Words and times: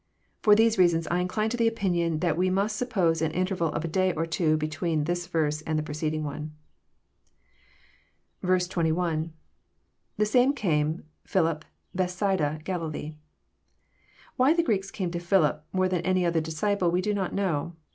For 0.41 0.55
these 0.55 0.79
reasons 0.79 1.05
I 1.11 1.19
incline 1.19 1.51
to 1.51 1.57
the 1.57 1.67
opinion 1.67 2.21
that 2.21 2.35
we 2.35 2.49
must 2.49 2.75
suppose 2.75 3.21
an 3.21 3.29
interval 3.33 3.67
of 3.67 3.85
a. 3.85 3.87
day 3.87 4.11
or 4.13 4.25
two 4.25 4.57
between 4.57 5.03
this 5.03 5.27
verse 5.27 5.61
and 5.61 5.77
the 5.77 5.83
preceding 5.83 6.23
one. 6.23 6.53
21.— 8.43 9.31
IThe 10.19 10.27
same 10.27 10.53
came.,. 10.55 11.03
Philip.. 11.23 11.63
.BetJisaida... 11.95 12.63
Galilee.'] 12.63 13.13
Why 14.37 14.55
the 14.55 14.63
Greeks 14.63 14.89
came 14.89 15.11
to 15.11 15.19
Philip 15.19 15.63
more 15.71 15.87
than 15.87 16.01
any 16.01 16.25
other 16.25 16.41
disciple 16.41 16.89
we 16.89 17.01
do 17.01 17.13
not 17.13 17.35
know. 17.35 17.75